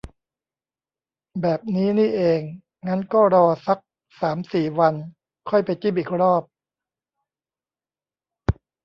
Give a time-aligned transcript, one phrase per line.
[1.41, 2.41] แบบนี้นี่เอง
[2.87, 3.79] งั้นก็รอซัก
[4.19, 4.93] สามสี่วัน
[5.49, 6.43] ค่อยไปจิ้มอีกรอบ